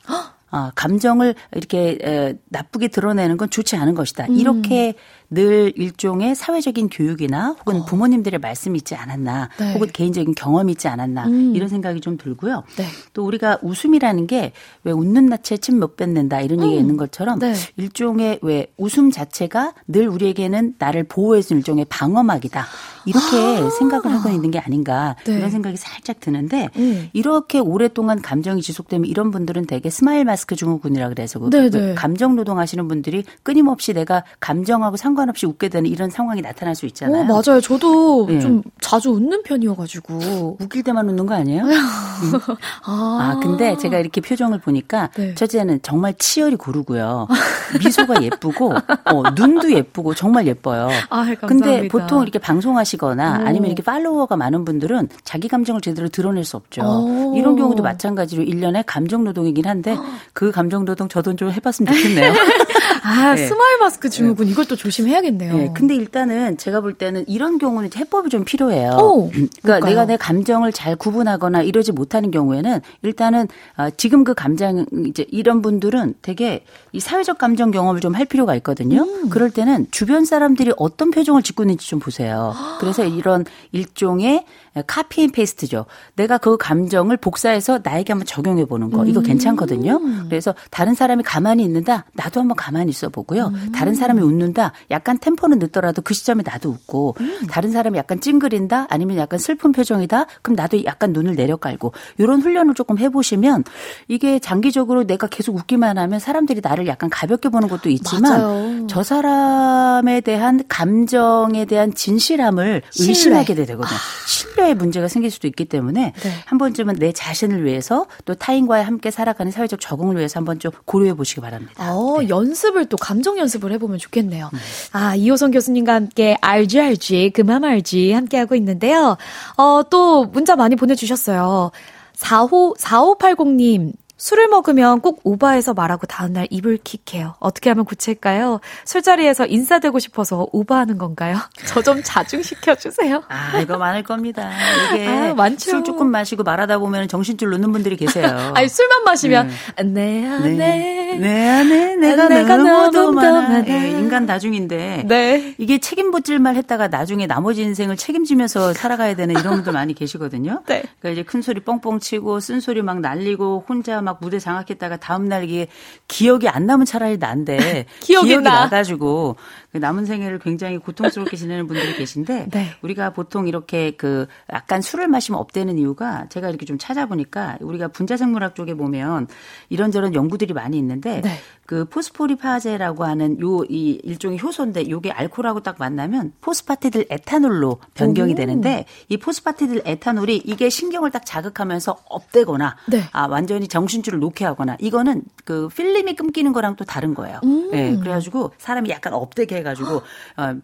어, 0.50 0.72
감정을 0.76 1.36
이렇게 1.54 1.98
에, 2.02 2.38
나쁘게 2.48 2.88
드러내는 2.88 3.36
건 3.36 3.50
좋지 3.50 3.76
않은 3.76 3.96
것이다. 3.96 4.28
음. 4.30 4.36
이렇게 4.36 4.94
늘 5.30 5.74
일종의 5.76 6.36
사회적인 6.36 6.90
교육이나 6.90 7.56
혹은 7.60 7.82
어. 7.82 7.86
부모님들의 7.86 8.40
말씀이 8.40 8.78
있지 8.78 8.96
않았나 8.96 9.50
네. 9.60 9.74
혹은 9.74 9.88
개인적인 9.92 10.36
경험이 10.36 10.74
있지 10.74 10.88
않았나 10.88 11.26
음. 11.28 11.56
이런 11.56 11.70
생각이 11.70 12.02
좀 12.02 12.18
들고요. 12.18 12.64
네. 12.78 12.86
또 13.14 13.26
우리가 13.26 13.60
웃음이라는 13.62 14.28
게 14.28 14.54
왜 14.84 14.92
웃는 14.94 15.26
낯에 15.28 15.58
침 15.60 15.78
못 15.78 15.96
뱉는다 15.96 16.42
이런 16.42 16.60
음. 16.60 16.66
얘기가 16.66 16.82
있는 16.82 16.98
것처럼 16.98 17.40
네. 17.40 17.54
일종의 17.76 18.40
왜 18.42 18.68
웃음 18.78 19.12
자체가 19.12 19.74
늘 19.88 20.08
우리에게는 20.08 20.76
나를 20.80 21.04
보호해주는 21.04 21.60
일종의 21.60 21.86
방어막이다. 21.90 22.66
이렇게 23.06 23.38
아. 23.64 23.70
생각을 23.70 24.12
하고 24.12 24.30
있는 24.30 24.50
게 24.50 24.60
아닌가 24.60 25.16
네. 25.26 25.34
이런 25.38 25.52
생각이 25.52 25.78
살짝 25.78 26.20
드는데 26.20 26.70
음. 26.78 27.10
이렇게 27.14 27.60
오랫동안 27.60 28.22
감정이 28.22 28.62
지속되면 28.62 29.06
이런 29.08 29.30
분들은 29.32 29.66
되게 29.66 29.90
스마일 29.90 30.26
마스크 30.26 30.56
증후군이라 30.56 31.10
그래서 31.10 31.40
그 31.40 31.50
네, 31.50 31.70
네. 31.70 31.94
감정 31.94 32.36
노동하시는 32.36 32.88
분들이 32.88 33.24
끊임없이 33.44 33.94
내가 33.94 34.24
감정하고 34.40 34.98
상관 34.98 35.17
없이 35.30 35.46
웃게 35.46 35.70
되는 35.70 35.90
이런 35.90 36.10
상황이 36.10 36.42
나타날 36.42 36.76
수 36.76 36.86
있잖아요. 36.88 37.22
어, 37.22 37.24
맞아요. 37.24 37.62
저도 37.62 38.26
네. 38.28 38.40
좀 38.40 38.64
자주 38.82 39.12
웃는 39.12 39.44
편이어가지고 39.44 40.58
웃길 40.60 40.84
때만 40.84 41.08
웃는 41.10 41.26
거 41.26 41.36
아니에요? 41.36 41.64
음. 41.64 41.72
아. 42.84 43.36
아. 43.38 43.40
근데 43.42 43.78
제가 43.78 44.00
이렇게 44.00 44.22
표정을 44.22 44.60
보니까 44.60 45.10
네. 45.16 45.36
첫째는 45.36 45.80
정말 45.82 46.14
치열이 46.16 46.56
고르고요. 46.56 47.28
미소가 47.84 48.22
예쁘고 48.22 48.74
어, 48.74 49.24
눈도 49.36 49.72
예쁘고 49.72 50.14
정말 50.14 50.48
예뻐요. 50.48 50.90
아, 51.10 51.24
감사합니다. 51.24 51.48
근데 51.48 51.88
보통 51.88 52.22
이렇게 52.22 52.40
방송하시 52.40 52.98
하시거나 52.98 53.40
오. 53.42 53.46
아니면 53.46 53.68
이렇게 53.68 53.84
follower가 53.84 54.36
많은 54.36 54.66
분들은 54.66 55.10
자기 55.24 55.48
감정을 55.48 55.82
제대로 55.82 56.10
드러낼 56.10 56.44
수 56.44 56.58
없죠. 56.58 56.82
오. 56.82 57.36
이런 57.38 57.56
경우도 57.56 57.84
마찬가지로 57.84 58.44
일련의 58.44 58.84
감정 58.86 59.24
노동이긴 59.24 59.66
한데 59.66 59.96
그 60.34 60.52
감정 60.52 60.86
노동 60.86 61.08
저도 61.08 61.36
좀 61.36 61.52
해봤으면 61.52 61.94
좋겠네요. 61.94 62.34
아, 63.04 63.36
네. 63.36 63.46
스마일 63.46 63.78
마스크 63.80 64.10
증후군 64.10 64.48
네. 64.54 64.66
또 64.68 64.76
조심해야겠네요. 64.76 65.54
네. 65.56 65.72
근데 65.74 65.96
일단은 65.96 66.58
제가 66.58 66.82
볼 66.82 66.94
때는 66.94 67.24
이런 67.28 67.58
경우는 67.60 67.90
해법이 67.96 68.30
좀 68.30 68.44
필요해요. 68.44 68.92
오, 68.92 69.30
그러니까 69.30 69.50
뭘까요? 69.64 69.86
내가 69.90 70.06
내 70.06 70.18
감정을 70.18 70.74
잘 70.74 70.96
구분하거나 70.98 71.62
이러지 71.62 71.92
못하는 71.94 72.32
경우에는 72.32 72.82
일단은 73.04 73.48
아, 73.76 73.90
지금 73.92 74.24
그 74.24 74.34
감정 74.34 74.86
이제 75.08 75.26
이런 75.30 75.62
분들은 75.62 76.16
되게 76.22 76.64
이 76.92 77.00
사회적 77.00 77.38
감정 77.38 77.72
경험을 77.72 78.02
좀 78.02 78.18
할 78.18 78.26
필요가 78.26 78.56
있거든요. 78.56 79.04
음. 79.04 79.30
그럴 79.30 79.52
때는 79.52 79.86
주변 79.92 80.26
사람들이 80.26 80.72
어떤 80.78 81.12
표정을 81.12 81.44
짓고 81.44 81.64
있는지 81.64 81.88
좀 81.88 82.00
보세요. 82.00 82.54
그래서 82.80 83.06
이런 83.06 83.46
일종의 83.72 84.44
copy 84.88 85.24
and 85.24 85.32
paste죠. 85.32 85.86
내가 86.16 86.38
그 86.38 86.58
감정을 86.58 87.18
복사해서 87.18 87.80
나에게 87.84 88.14
한번 88.14 88.26
적용해 88.26 88.66
보는 88.66 88.92
거. 88.92 89.06
이거 89.06 89.20
음. 89.22 89.24
괜찮거든요. 89.24 90.00
그래서 90.30 90.54
다른 90.72 90.94
사람이 90.94 91.24
가만히 91.24 91.64
있는다. 91.64 92.06
나도 92.14 92.40
한번 92.40 92.56
가만히 92.56 92.90
있어 92.90 93.10
보고요. 93.10 93.48
음. 93.48 93.72
다른 93.74 93.94
사람이 93.94 94.22
웃는다. 94.22 94.72
약간 94.98 95.20
템포는 95.20 95.60
늦더라도 95.60 96.02
그 96.02 96.16
시점에 96.16 96.42
나도 96.44 96.70
웃고 96.70 97.16
음. 97.20 97.48
다른 97.48 97.72
사람이 97.72 97.98
약간 98.00 98.20
찡그린다. 98.20 98.88
아니면 98.90 99.18
약간 99.18 99.38
슬픈 99.38 99.72
표정이다. 99.72 100.26
그럼 100.42 100.56
나도 100.56 100.84
약간 100.86 101.14
눈을 101.14 101.36
내려깔고 101.36 101.94
이런 102.18 102.42
훈련을 102.42 102.74
조금 102.74 102.98
해 102.98 103.10
보시면 103.10 103.64
이게 104.08 104.40
장기적으로 104.40 105.06
내가 105.06 105.28
계속 105.28 105.56
웃기만 105.56 106.00
하면 106.00 106.20
사람들이 106.20 106.62
나를 106.64 106.88
약간 106.88 107.12
가볍게 107.12 107.50
보는 107.50 107.68
것도 107.68 107.90
있지만 107.90 108.42
맞아요. 108.42 108.88
저 108.88 109.04
사람에 109.04 110.22
대한 110.22 110.64
감정에 110.68 111.66
대한 111.66 111.94
진실함을 111.94 112.82
신뢰. 112.90 113.10
의심하게 113.10 113.54
되거든요. 113.54 113.86
아. 113.86 114.28
신뢰 114.28 114.58
신뢰의 114.58 114.76
문제가 114.76 115.08
생길 115.08 115.32
수도 115.32 115.48
있기 115.48 115.66
때문에 115.66 116.14
네. 116.16 116.32
한 116.46 116.58
번쯤은 116.58 116.96
내 116.96 117.12
자신을 117.12 117.64
위해서 117.64 118.08
또 118.26 118.34
타인과의 118.34 118.84
함께 118.84 119.12
살아가는 119.12 119.52
사회적 119.52 119.80
적응을 119.80 120.18
위해서 120.18 120.40
한번 120.40 120.60
좀 120.60 120.72
고려해 120.86 121.14
보시기 121.14 121.42
바랍니다. 121.42 121.94
어, 121.94 122.22
네. 122.22 122.30
연습을 122.30 122.88
또 122.88 122.98
감정 122.98 123.38
연습을 123.38 123.72
해보면 123.74 124.00
좋겠네요. 124.00 124.50
네. 124.52 124.60
아 124.94 125.16
이호선 125.16 125.52
교수님과 125.52 125.94
함께 125.94 126.38
알지 126.42 126.80
알지 126.80 127.32
그만 127.34 127.64
알지 127.64 128.12
함께 128.14 128.38
하고 128.38 128.56
있는데요. 128.56 129.18
어, 129.58 129.82
또 129.90 130.26
문자 130.26 130.56
많이 130.56 130.76
보내 130.76 130.96
주셨어요. 130.96 131.72
45 132.14 132.76
4580님 132.80 133.94
술을 134.20 134.48
먹으면 134.48 135.02
꼭 135.02 135.22
우바해서 135.24 135.76
말하고 135.76 136.08
다음날 136.08 136.48
입을 136.50 136.80
킥해요. 136.84 137.36
어떻게 137.40 137.70
하면 137.70 137.86
구체일까요? 137.86 138.62
술자리에서 138.84 139.46
인사되고 139.46 140.00
싶어서 140.00 140.48
우바하는 140.52 140.98
건가요? 140.98 141.38
저 141.68 141.82
좀 141.84 142.02
자중시켜 142.04 142.74
주세요. 142.74 143.22
아, 143.28 143.60
이거 143.60 143.78
많을 143.78 144.02
겁니다. 144.02 144.50
이게 144.92 145.08
아, 145.08 145.36
많죠. 145.36 145.70
술 145.70 145.84
조금 145.84 146.10
마시고 146.10 146.42
말하다 146.42 146.80
보면 146.80 147.08
정신줄 147.08 147.52
놓는 147.52 147.72
분들이 147.72 147.96
계세요. 147.96 148.26
아니, 148.58 148.68
술만 148.68 149.04
마시면, 149.04 149.50
네. 149.78 149.84
내 149.84 150.26
안에. 150.26 150.50
네. 150.56 150.97
내 151.16 151.48
안에 151.48 151.96
내가, 151.96 152.28
내가 152.28 152.58
너무 152.58 153.14
많아. 153.14 153.66
예, 153.68 153.90
인간 153.92 154.26
다중인데. 154.26 155.06
네. 155.08 155.56
이게 155.58 155.78
책임보질만 155.78 156.56
했다가 156.56 156.88
나중에 156.90 157.28
나머지 157.28 157.62
인생을 157.62 157.96
책임지면서 157.96 158.74
살아가야 158.74 159.16
되는 159.16 159.40
이런 159.40 159.56
분들 159.56 159.74
많이 159.74 159.94
계시거든요. 159.94 160.64
네. 160.68 160.84
그러니까 161.00 161.10
이제 161.10 161.24
큰 161.24 161.42
소리 161.42 161.62
뻥뻥 161.62 162.00
치고 162.00 162.40
쓴 162.40 162.60
소리 162.60 162.82
막 162.82 163.00
날리고 163.00 163.66
혼자 163.68 164.02
막 164.02 164.18
무대 164.22 164.40
장악했다가 164.40 164.98
다음 164.98 165.28
날 165.28 165.44
이게 165.44 165.68
기억이 166.08 166.50
안 166.50 166.66
나면 166.66 166.86
차라리 166.86 167.18
난데 167.18 167.86
기억이, 168.02 168.28
기억이 168.28 168.44
나. 168.44 168.62
나가지고 168.62 169.38
그 169.72 169.78
남은 169.78 170.06
생애를 170.06 170.40
굉장히 170.40 170.78
고통스럽게 170.78 171.38
지내는 171.38 171.68
분들이 171.68 171.96
계신데 171.96 172.48
네. 172.52 172.68
우리가 172.82 173.12
보통 173.12 173.48
이렇게 173.48 173.92
그 173.92 174.28
약간 174.52 174.82
술을 174.82 175.08
마시면 175.08 175.40
up되는 175.40 175.78
이유가 175.78 176.28
제가 176.30 176.50
이렇게 176.50 176.66
좀 176.66 176.78
찾아보니까 176.78 177.58
우리가 177.62 177.90
분자생물학 177.90 178.56
쪽에 178.56 178.74
보면 178.74 179.28
이런저런 179.70 180.14
연구들이 180.14 180.54
많이 180.54 180.78
있는데 180.78 180.97
네. 181.02 181.38
그 181.66 181.84
phospholipase라고 181.86 183.04
하는 183.04 183.40
요 183.42 183.66
이 183.70 184.00
일종의 184.04 184.42
효소인데 184.42 184.90
요게 184.90 185.12
알코올하고 185.12 185.62
딱 185.62 185.76
만나면 185.80 186.32
phosphatidyl 186.42 187.08
ethanol로 187.10 187.80
변경이 187.96 188.32
오. 188.34 188.36
되는데 188.36 188.86
이 189.10 189.18
phosphatidyl 189.18 189.82
ethanol이 189.86 190.44
이게 190.46 190.70
신경을 190.70 191.12
딱 191.12 191.26
자극하면서 191.26 191.98
up되거나 192.10 192.78
네. 192.88 193.04
아 193.12 193.28
완전히 193.28 193.68
정신줄을 193.68 194.20
놓게 194.20 194.46
하거나 194.46 194.78
이거는 194.80 195.24
그 195.44 195.68
필름이 195.70 196.16
끊기는 196.16 196.54
거랑 196.54 196.76
또 196.78 196.86
다른 196.86 197.14
거예요. 197.14 197.40
음. 197.44 197.70
네, 197.72 197.98
그래 198.00 198.12
가지고 198.12 198.52
사람이 198.58 198.90
약간 198.90 199.14
up되게 199.14 199.58
해 199.58 199.64
가지고 199.64 200.02
어, 200.38 200.56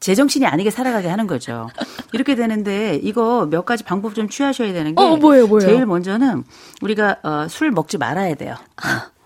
제정신이 0.00 0.46
아니게 0.46 0.70
살아가게 0.70 1.08
하는 1.08 1.26
거죠. 1.26 1.68
이렇게 2.12 2.34
되는데 2.36 2.98
이거 3.02 3.46
몇 3.50 3.64
가지 3.66 3.82
방법 3.84 4.14
좀 4.14 4.28
취하셔야 4.28 4.72
되는 4.72 4.94
게 4.94 5.02
어, 5.02 5.16
뭐예요, 5.16 5.46
뭐예요? 5.48 5.68
제일 5.68 5.86
먼저는 5.86 6.44
우리가 6.80 7.16
어, 7.22 7.46
술 7.48 7.70
먹지 7.72 7.98
말아야 7.98 8.34
돼요. 8.36 8.54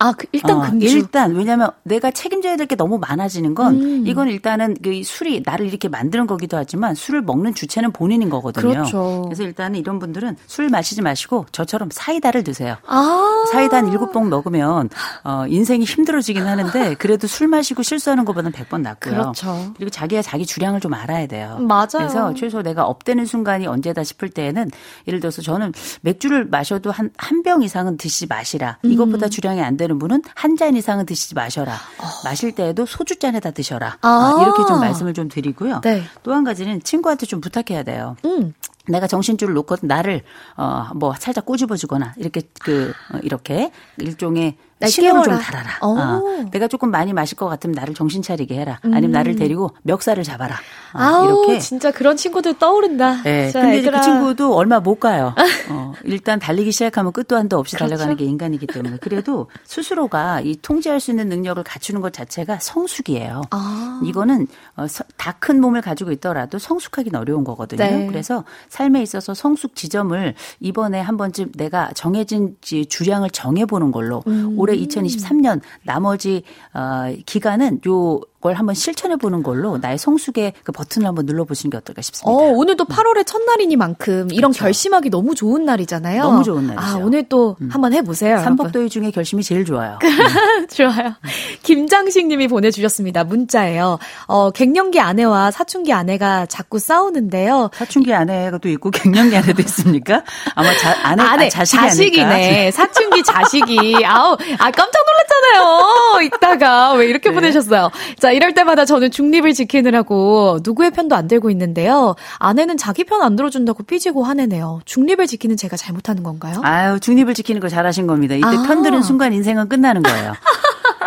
어. 0.03 0.09
아, 0.09 0.13
그 0.13 0.27
일단 0.33 0.57
어, 0.57 0.63
금주. 0.63 0.87
일단 0.89 1.35
왜냐하면 1.35 1.71
내가 1.85 2.11
책임져야 2.11 2.57
될 2.57 2.67
게 2.67 2.77
너무 2.77 2.99
많아지는 2.99 3.55
건 3.55 3.75
음. 3.81 4.07
이건 4.07 4.29
일단은 4.29 4.77
그 4.83 5.03
술이 5.03 5.43
나를 5.45 5.67
이렇게 5.67 5.89
만드는 5.89 6.27
거기도 6.29 6.57
하지만 6.57 6.95
술을 6.95 7.23
먹는 7.23 7.55
주체는 7.55 7.91
본인인 7.93 8.31
거거든요. 8.31 8.69
그렇죠. 8.71 9.23
그래서 9.25 9.43
일단은 9.43 9.79
이런 9.81 9.99
분들은 9.99 10.37
술 10.47 10.69
마시지 10.69 11.03
마시고 11.03 11.47
저처럼 11.53 11.89
사이다를 11.93 12.45
드세요. 12.45 12.77
아. 12.87 13.45
사이다 13.53 13.79
한 13.79 13.89
일곱 13.89 14.13
봉 14.13 14.29
먹으면 14.29 14.89
어, 15.25 15.45
인생이 15.49 15.85
힘들어지긴 15.85 16.47
하는데 16.47 16.95
그래도 16.95 17.27
술 17.27 17.49
마시고 17.49 17.83
실수하는 17.83 18.25
것보다는 18.25 18.53
백번 18.53 18.83
낫고요. 18.83 19.13
그렇죠. 19.15 19.73
그리고 19.77 19.91
자기가 19.91 20.23
자기 20.23 20.47
주량을 20.47 20.81
좀 20.81 20.95
알아야 20.95 21.27
돼요. 21.27 21.59
맞아요. 21.61 21.89
그래서 21.99 22.35
최소 22.35 22.63
내가 22.63 22.85
업되는 22.85 23.25
순간이 23.27 23.67
언제다 23.67 24.05
싶을 24.05 24.29
때에는 24.31 24.71
예를 25.09 25.19
들어서 25.21 25.43
저는 25.43 25.73
맥주를 26.03 26.45
마셔도 26.47 26.91
한 26.93 27.11
한 27.19 27.43
병 27.43 27.63
이상은 27.65 27.97
드시 27.97 28.27
마시라. 28.29 28.79
이것보다 28.85 29.27
음. 29.27 29.31
주량이 29.31 29.61
안 29.63 29.77
되는 29.77 29.92
분은 29.99 30.23
한 30.35 30.57
잔 30.57 30.77
이상은 30.77 31.07
드시지 31.07 31.35
마셔라. 31.35 31.73
어. 31.73 32.05
마실 32.25 32.53
때에도 32.53 32.85
소주 32.87 33.17
잔에다 33.19 33.51
드셔라. 33.53 33.99
아. 34.03 34.09
아, 34.09 34.43
이렇게 34.43 34.65
좀 34.67 34.81
말씀을 34.81 35.15
좀 35.15 35.29
드리고요. 35.29 35.81
네. 35.81 36.03
또한 36.23 36.45
가지는 36.45 36.83
친구한테 36.83 37.27
좀 37.27 37.41
부탁해야 37.41 37.83
돼요. 37.83 38.17
음. 38.25 38.53
내가 38.89 39.07
정신줄을 39.07 39.55
놓고 39.55 39.77
나를 39.83 40.23
어 40.57 40.91
뭐 40.95 41.15
살짝 41.19 41.47
꼬집어 41.47 41.77
주거나 41.77 42.15
이렇게 42.17 42.43
그 42.61 42.93
어, 43.13 43.19
이렇게 43.23 43.71
일종의 43.99 44.57
신호를 44.87 45.25
좀 45.25 45.39
달아라. 45.43 45.79
어. 45.83 46.23
내가 46.51 46.69
조금 46.69 46.91
많이 46.91 47.13
마실 47.13 47.37
것 47.37 47.49
같으면 47.49 47.75
나를 47.75 47.95
정신 47.95 48.23
차리게 48.23 48.59
해라. 48.59 48.79
아니면 48.83 49.05
음. 49.05 49.13
나를 49.13 49.37
데리고 49.37 49.71
멱살을 49.83 50.25
잡아라. 50.25 50.55
어, 50.95 50.99
아우, 50.99 51.25
이렇게 51.27 51.59
진짜 51.59 51.91
그런 51.91 52.17
친구들 52.17 52.59
떠오른다. 52.59 53.23
네, 53.23 53.51
자, 53.51 53.61
근데 53.61 53.83
그 53.83 54.01
친구도 54.01 54.55
얼마 54.55 54.81
못 54.81 54.99
가요. 55.01 55.35
어, 55.71 55.93
일단 56.05 56.39
달리기 56.39 56.73
시작하면 56.73 57.13
끝도 57.13 57.37
한도 57.37 57.59
없이 57.59 57.77
그렇죠? 57.77 57.91
달려가는 57.91 58.17
게 58.17 58.25
인간이기 58.25 58.67
때문에 58.67 58.97
그래도 59.01 59.49
스스로가 59.65 60.41
이 60.41 60.57
통제할 60.63 61.01
수 61.01 61.11
있는 61.11 61.29
능력을 61.29 61.63
갖추는 61.63 62.01
것 62.01 62.13
자체가 62.13 62.59
성숙이에요. 62.61 63.43
아. 63.51 64.01
이거는 64.05 64.47
어, 64.77 64.87
다 65.17 65.33
큰 65.43 65.61
몸을 65.61 65.81
가지고 65.83 66.13
있더라도 66.13 66.59
성숙하기는 66.61 67.19
어려운 67.19 67.43
거거든요. 67.43 67.83
네. 67.83 68.07
그래서 68.07 68.45
삶에 68.69 69.03
있어서 69.03 69.35
성숙 69.35 69.75
지점을 69.75 70.35
이번에 70.61 71.01
한 71.01 71.17
번쯤 71.17 71.51
내가 71.57 71.91
정해진 71.95 72.57
주량을 72.61 73.31
정해보는 73.31 73.91
걸로 73.91 74.23
음. 74.29 74.55
올해 74.57 74.72
올해 74.73 74.77
2023년 74.79 75.61
나머지 75.85 76.43
어 76.75 77.15
기간은 77.27 77.81
요 77.87 78.21
걸 78.43 78.55
한번 78.55 78.75
실천해 78.75 79.17
보는 79.17 79.43
걸로 79.43 79.79
나의 79.79 79.97
성숙의 79.97 80.53
그 80.65 80.73
버튼을 80.73 81.07
한번 81.07 81.25
눌러 81.27 81.45
보시는 81.45 81.71
게 81.71 81.77
어떨까 81.79 82.03
싶습니다. 82.03 82.31
어, 82.31 82.51
오늘도 82.51 82.85
8월의 82.85 83.25
첫날이니만큼 83.25 84.29
이런 84.33 84.51
그렇죠. 84.51 84.65
결심하기 84.65 85.11
너무 85.11 85.35
좋은 85.35 85.65
날이잖아요. 85.65 86.23
너무 86.23 86.43
좋은 86.43 86.67
날이죠. 86.67 86.85
아, 86.85 86.97
오늘 86.97 87.23
또 87.29 87.57
음. 87.61 87.71
한번 87.73 87.95
해 87.95 88.03
보세요. 88.03 88.39
삼복도의 88.39 88.91
중에 88.91 89.13
결심이 89.13 89.43
제일 89.45 89.65
좋아요. 89.65 89.99
좋아요. 90.75 91.15
김장식 91.63 92.27
님이 92.27 92.49
보내 92.49 92.71
주셨습니다. 92.73 93.23
문자예요. 93.25 93.99
어, 94.27 94.51
갱년기 94.51 94.99
아내와 94.99 95.53
사춘기 95.53 95.93
아내가 95.93 96.47
자꾸 96.47 96.81
싸우는데요. 96.81 97.71
사춘기 97.73 98.13
아내가 98.13 98.59
또 98.59 98.69
있고 98.69 98.91
갱년기 98.91 99.37
아내도 99.37 99.63
있습니까? 99.63 100.25
아마 100.57 100.77
자, 100.77 100.97
아내, 101.05 101.23
아내 101.23 101.47
아, 101.47 101.49
자식이 101.49 101.81
자식이네. 101.81 102.71
사춘기 102.73 103.23
자식이. 103.23 104.05
아우, 104.05 104.33
아, 104.59 104.71
깜짝 104.73 105.05
놀랐잖아요. 105.07 106.23
이따가. 106.23 106.93
왜 106.95 107.07
이렇게 107.07 107.29
네. 107.29 107.35
보내셨어요? 107.37 107.91
자, 108.19 108.32
이럴 108.33 108.53
때마다 108.55 108.85
저는 108.85 109.11
중립을 109.11 109.53
지키느라고 109.55 110.59
누구의 110.65 110.91
편도 110.91 111.15
안 111.17 111.29
들고 111.29 111.51
있는데요. 111.51 112.15
아내는 112.39 112.77
자기 112.77 113.05
편 113.05 113.23
안 113.23 113.37
들어준다고 113.37 113.85
삐지고 113.85 114.25
화내네요. 114.25 114.81
중립을 114.85 115.27
지키는 115.29 115.57
제가 115.57 115.77
잘못하는 115.77 116.23
건가요? 116.25 116.61
아유, 116.65 116.99
중립을 116.99 117.35
지키는 117.35 117.61
거 117.61 117.69
잘하신 117.69 118.07
겁니다. 118.09 118.35
이때 118.35 118.47
아. 118.47 118.63
편 118.67 118.83
드는 118.83 119.03
순간 119.03 119.33
인생은 119.33 119.69
끝나는 119.69 120.03
거예요. 120.03 120.33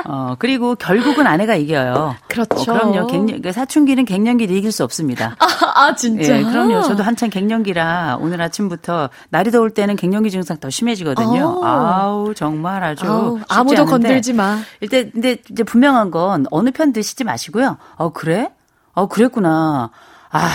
어, 0.06 0.36
그리고 0.38 0.76
결국은 0.76 1.26
아내가 1.28 1.56
이겨요. 1.56 2.16
그렇죠. 2.28 2.72
어, 2.72 2.76
그럼요. 2.76 3.08
갱년, 3.08 3.42
그 3.42 3.52
사춘기는 3.52 4.04
갱년기를 4.06 4.56
이길 4.56 4.72
수 4.72 4.84
없습니다. 4.84 5.36
아, 5.40 5.46
아 5.88 5.96
진짜? 5.96 6.38
예, 6.38 6.44
그럼요. 6.44 6.82
저도 6.84 7.04
한창 7.04 7.30
갱년기라 7.30 8.18
오늘 8.20 8.42
아침부터 8.42 9.10
날이 9.30 9.52
더울 9.52 9.70
때는 9.72 9.96
갱년기 9.96 10.32
증상 10.32 10.58
더 10.58 10.70
심해지거든요. 10.70 11.60
오. 11.60 11.66
아우, 11.66 12.34
정말 12.36 12.84
아주. 12.84 13.06
아우, 13.06 13.40
아무도 13.48 13.78
않은데. 13.84 13.92
건들지 13.92 14.34
마. 14.34 14.60
일단, 14.82 15.10
근데 15.12 15.38
이제 15.50 15.64
분명한 15.64 16.12
건 16.12 16.46
어느 16.52 16.72
편 16.72 16.94
드시지 16.94 17.24
마시고요. 17.24 17.78
어, 17.96 18.10
그래? 18.12 18.52
어, 18.94 19.08
그랬구나. 19.08 19.90
아, 20.32 20.50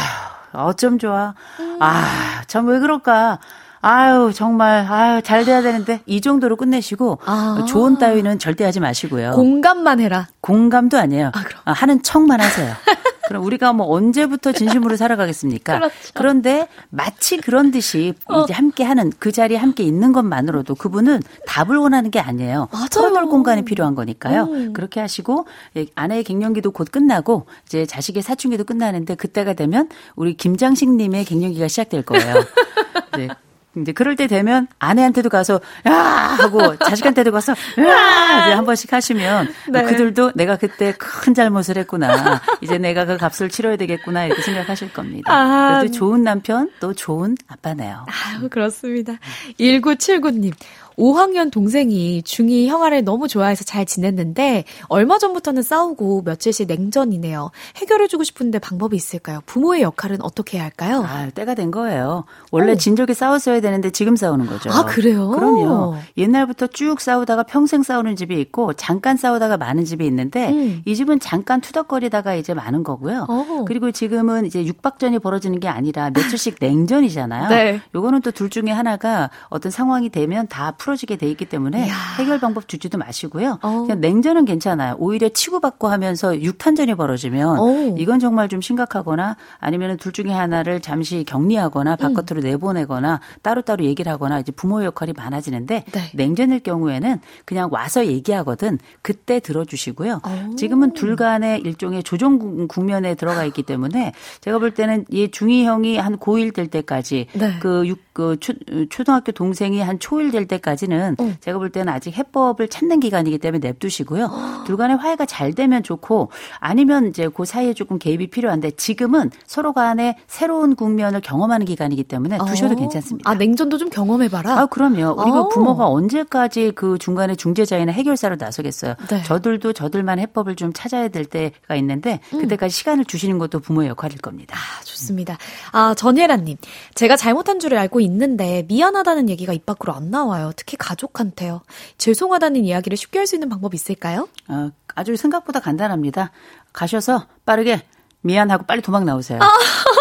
어쩜 0.53 0.99
좋아. 0.99 1.35
음. 1.61 1.77
아, 1.81 2.43
참 2.47 2.67
왜 2.67 2.79
그럴까. 2.79 3.39
아유, 3.83 4.31
정말, 4.35 4.87
아유, 4.91 5.23
잘 5.23 5.45
돼야 5.45 5.63
되는데, 5.63 6.01
이 6.07 6.21
정도로 6.21 6.57
끝내시고, 6.57 7.19
아. 7.25 7.65
좋은 7.67 7.99
따위는 7.99 8.39
절대 8.39 8.65
하지 8.65 8.79
마시고요. 8.81 9.33
공감만 9.33 10.01
해라. 10.01 10.29
공감도 10.41 10.99
아니에요. 10.99 11.29
아, 11.35 11.45
아, 11.65 11.73
하는 11.73 12.03
척만 12.03 12.41
하세요. 12.41 12.75
그럼 13.31 13.45
우리가 13.45 13.73
뭐 13.73 13.87
언제부터 13.87 14.51
진심으로 14.51 14.97
살아가겠습니까? 14.97 15.79
그렇죠. 15.79 15.95
그런데 16.15 16.67
마치 16.89 17.37
그런 17.37 17.71
듯이 17.71 18.13
어. 18.25 18.43
이제 18.43 18.53
함께 18.53 18.83
하는 18.83 19.13
그 19.21 19.31
자리에 19.31 19.57
함께 19.57 19.85
있는 19.85 20.13
것만으로도 20.13 20.75
그분은 20.75 21.23
답을 21.47 21.77
원하는 21.77 22.11
게 22.11 22.19
아니에요. 22.19 22.69
털어놓을 22.91 23.27
공간이 23.27 23.65
필요한 23.65 23.95
거니까요. 23.95 24.49
음. 24.51 24.73
그렇게 24.73 24.99
하시고 24.99 25.47
예, 25.77 25.87
아내의 25.95 26.25
갱년기도 26.25 26.73
곧 26.73 26.91
끝나고 26.91 27.47
이제 27.67 27.87
자식의 27.87 28.25
사춘기도 28.25 28.65
끝나는데 28.65 29.15
그때가 29.15 29.53
되면 29.53 29.89
우리 30.17 30.35
김장식 30.35 30.91
님의 30.91 31.25
갱년기가 31.25 31.69
시작될 31.69 32.03
거예요. 32.03 32.35
네. 33.17 33.29
이제 33.77 33.93
그럴 33.93 34.17
때 34.17 34.27
되면 34.27 34.67
아내한테도 34.79 35.29
가서 35.29 35.61
야 35.87 35.93
하고 35.93 36.77
자식한테도 36.85 37.31
가서 37.31 37.53
야 37.53 38.45
이제 38.47 38.55
한 38.55 38.65
번씩 38.65 38.93
하시면 38.93 39.49
네. 39.69 39.83
그들도 39.85 40.33
내가 40.35 40.57
그때 40.57 40.93
큰 40.99 41.35
잘못을 41.35 41.79
했구나. 41.79 42.41
이제 42.61 42.79
내가 42.79 43.05
그 43.05 43.17
값을 43.17 43.49
치러야 43.49 43.77
되겠구나 43.77 44.27
이렇게 44.27 44.43
생각하실 44.43 44.93
겁니다. 44.93 45.33
아, 45.33 45.79
그래도 45.79 45.95
좋은 45.95 46.25
남편 46.25 46.71
또 46.81 46.95
좋은 46.95 47.37
아빠네요. 47.47 48.07
아유 48.09 48.49
그렇습니다. 48.49 49.15
1979님 49.59 50.53
5학년 50.99 51.51
동생이 51.53 52.23
중2 52.25 52.67
형아를 52.67 53.05
너무 53.05 53.29
좋아해서 53.29 53.65
잘 53.65 53.87
지냈는데 53.87 54.65
얼마 54.89 55.19
전부터는 55.19 55.63
싸우고 55.63 56.23
며칠씩 56.23 56.67
냉전이네요. 56.67 57.51
해결해주고 57.77 58.25
싶은데 58.25 58.59
방법이 58.59 58.97
있을까요? 58.97 59.41
부모의 59.47 59.83
역할은 59.83 60.19
어떻게 60.23 60.57
해야 60.59 60.65
할까요? 60.65 61.05
아, 61.07 61.29
때가 61.31 61.55
된 61.55 61.71
거예요. 61.71 62.25
원래 62.51 62.73
오. 62.73 62.75
진작에 62.77 63.15
싸웠어야 63.15 63.61
되는데 63.61 63.91
지금 63.91 64.17
싸우는 64.17 64.47
거죠. 64.47 64.71
아, 64.71 64.85
그래요? 64.85 65.29
그럼요. 65.29 65.97
옛날부터 66.17 66.67
쭉 66.69 67.01
싸우다가 67.01 67.45
평생 67.45 67.83
싸우는 67.83 68.17
집이 68.17 68.41
있고 68.41 68.73
잠깐 68.75 69.17
싸우다가 69.17 69.57
많은 69.57 69.85
집이 69.85 70.05
있는데 70.07 70.51
음. 70.51 70.83
이 70.85 70.97
집은 70.97 71.21
잠깐 71.21 71.61
투덕거리다가 71.61 72.35
이제 72.35 72.55
많은 72.55 72.83
거고요. 72.83 73.27
오. 73.29 73.65
그리고 73.65 73.91
지금은 73.93 74.47
이제 74.47 74.65
육박전이 74.65 75.19
벌어지는 75.21 75.61
게 75.61 75.69
아니라 75.69 76.11
며칠씩 76.11 76.57
냉전이잖아요. 76.61 77.49
네. 77.49 77.81
요거는 77.95 78.23
또 78.23 78.31
둘 78.41 78.49
중에 78.49 78.71
하나가 78.71 79.29
어떤 79.49 79.71
상황이 79.71 80.09
되면 80.09 80.47
다 80.49 80.71
풀어 80.81 80.97
풀어지게 81.01 81.17
돼 81.17 81.29
있기 81.31 81.47
때문에 81.47 81.87
이야. 81.87 81.95
해결 82.19 82.39
방법 82.39 82.69
주지도 82.69 82.99
마시고요. 82.99 83.59
어. 83.63 83.83
그냥 83.83 84.01
냉전은 84.01 84.45
괜찮아요. 84.45 84.97
오히려 84.99 85.29
치고받고 85.29 85.89
하면서 85.89 86.41
육탄전이 86.41 86.95
벌어지면 86.95 87.59
오. 87.59 87.97
이건 87.99 88.19
정말 88.19 88.49
좀 88.49 88.61
심각하거나 88.61 89.37
아니면 89.59 89.97
둘 89.97 90.13
중에 90.13 90.31
하나를 90.31 90.81
잠시 90.81 91.25
격리하거나 91.25 91.93
음. 91.93 91.97
바깥으로 91.97 92.43
음. 92.43 92.51
내보내거나 92.51 93.21
따로따로 93.43 93.85
얘기를 93.85 94.11
하거나 94.11 94.41
이제 94.41 94.53
부모의 94.53 94.87
역할이 94.87 95.13
많아지는데 95.17 95.85
네. 95.91 96.11
냉전일 96.15 96.61
경우에는 96.61 97.21
그냥 97.45 97.69
와서 97.73 98.07
얘기하거든 98.07 98.79
그때 99.03 99.41
들어주시고요. 99.41 100.21
오. 100.25 100.57
지금은 100.57 100.95
둘 100.95 101.17
간의 101.17 101.61
일종의 101.61 102.03
조정 102.03 102.67
국면에 102.69 103.15
들어가 103.15 103.45
있기 103.45 103.63
때문에 103.63 104.13
제가 104.41 104.59
볼 104.59 104.73
때는 104.73 105.05
얘 105.13 105.29
중2 105.29 105.65
형이 105.65 105.99
한 105.99 106.17
고1 106.17 106.55
될 106.55 106.67
때까지 106.69 107.27
네. 107.35 107.59
그, 107.61 107.87
육, 107.87 108.01
그 108.13 108.39
초, 108.41 108.53
초등학교 108.89 109.33
동생이 109.33 109.81
한 109.81 109.99
초1 109.99 110.33
될 110.33 110.47
때까지 110.47 110.70
때까지는 110.71 111.17
어. 111.19 111.33
제가 111.41 111.59
볼 111.59 111.71
때는 111.71 111.93
아직 111.93 112.17
해법을 112.17 112.69
찾는 112.69 113.01
기간이기 113.01 113.39
때문에 113.39 113.67
냅두시고요. 113.69 114.25
어. 114.25 114.65
둘 114.67 114.77
간의 114.77 114.97
화해가 114.97 115.27
잘 115.27 115.53
되면 115.53 115.83
좋고 115.83 116.31
아니면 116.59 117.09
이제 117.09 117.29
그 117.29 117.45
사이에 117.45 117.75
조금 117.75 117.99
개입이 117.99 118.29
필요한데 118.29 118.73
지금은 118.73 119.31
서로 119.47 119.73
간에 119.73 120.17
새로운 120.27 120.75
국면을 120.75 121.21
경험하는 121.21 121.67
기간이기 121.67 122.05
때문에 122.05 122.39
두셔도 122.47 122.75
어. 122.75 122.77
괜찮습니다. 122.77 123.29
아, 123.29 123.35
냉전도 123.35 123.79
좀 123.79 123.91
경험해봐라? 123.91 124.61
아, 124.61 124.67
그럼요. 124.67 125.21
우리가 125.21 125.41
어. 125.41 125.49
부모가 125.49 125.89
언제까지 125.89 126.73
그 126.75 126.99
중간에 126.99 127.35
중재자이나 127.35 127.93
해결사로 127.93 128.37
나서겠어요. 128.39 128.95
네. 129.09 129.23
저들도 129.25 129.73
저들만 129.73 130.19
해법을 130.19 130.57
좀 130.57 130.73
찾아야 130.73 131.09
될 131.09 131.25
때가 131.25 131.75
있는데 131.77 132.21
음. 132.33 132.41
그때까지 132.41 132.75
시간을 132.75 133.05
주시는 133.05 133.39
것도 133.39 133.61
부모의 133.61 133.89
역할일 133.89 134.19
겁니다. 134.19 134.57
아, 134.57 134.85
좋습니다. 134.85 135.39
아, 135.73 135.95
전예란님. 135.95 136.57
제가 136.95 137.17
잘못한 137.17 137.59
줄을 137.59 137.79
알고 137.79 138.01
있는데 138.01 138.65
미안하다는 138.69 139.29
얘기가 139.29 139.53
입 139.53 139.67
밖으로 139.67 139.95
안 139.95 140.11
나와요. 140.11 140.53
특히 140.61 140.77
가족한테요. 140.77 141.63
죄송하다는 141.97 142.65
이야기를 142.67 142.99
쉽게 142.99 143.19
할 143.19 143.27
수 143.27 143.35
있는 143.37 143.49
방법이 143.49 143.75
있을까요? 143.77 144.29
어, 144.49 144.71
아주 144.95 145.17
생각보다 145.17 145.59
간단합니다. 145.61 146.33
가셔서 146.75 147.27
빠르게 147.47 147.83
미안하고 148.21 148.67
빨리 148.67 148.83
도망 148.83 149.07
나오세요. 149.07 149.39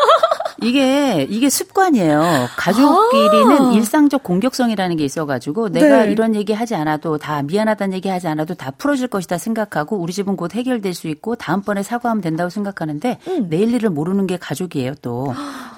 아. 0.61 0.65
이게 0.65 1.27
이게 1.29 1.49
습관이에요. 1.49 2.47
가족끼리는 2.57 3.61
아~ 3.61 3.71
일상적 3.73 4.23
공격성이라는 4.23 4.97
게 4.97 5.05
있어가지고 5.05 5.69
내가 5.69 6.05
네. 6.05 6.11
이런 6.11 6.35
얘기 6.35 6.53
하지 6.53 6.75
않아도 6.75 7.17
다 7.17 7.41
미안하다는 7.43 7.93
얘기 7.95 8.09
하지 8.09 8.27
않아도 8.27 8.53
다 8.55 8.71
풀어질 8.71 9.07
것이다 9.07 9.37
생각하고 9.37 9.97
우리 9.97 10.13
집은 10.13 10.35
곧 10.35 10.55
해결될 10.55 10.93
수 10.93 11.07
있고 11.07 11.35
다음번에 11.35 11.83
사과하면 11.83 12.21
된다고 12.21 12.49
생각하는데 12.49 13.19
음. 13.27 13.49
내일 13.49 13.73
일을 13.73 13.89
모르는 13.89 14.27
게 14.27 14.37
가족이에요 14.37 14.95
또. 15.01 15.33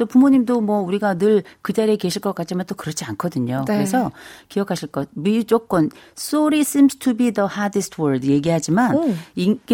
부모님도 0.09 0.61
뭐 0.61 0.81
우리가 0.81 1.15
늘 1.15 1.43
그 1.61 1.73
자리에 1.73 1.95
계실 1.95 2.21
것 2.21 2.33
같지만 2.33 2.65
또 2.65 2.75
그렇지 2.75 3.05
않거든요. 3.05 3.65
네. 3.67 3.75
그래서 3.75 4.11
기억하실 4.49 4.89
것 4.89 5.07
무조건 5.13 5.89
sorry 6.17 6.61
seems 6.61 6.97
to 6.97 7.15
be 7.15 7.31
the 7.31 7.47
hardest 7.51 8.01
word 8.01 8.27
얘기하지만 8.27 8.95
음. 8.95 9.19